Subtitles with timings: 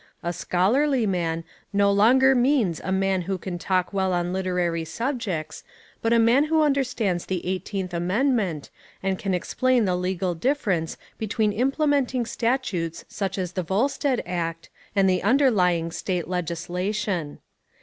[0.23, 5.63] A "scholarly" man no longer means a man who can talk well on literary subjects
[6.01, 8.71] but a man who understands the eighteenth amendment
[9.03, 15.07] and can explain the legal difference between implementing statutes such as the Volstead Act and
[15.07, 17.37] the underlying state legislation.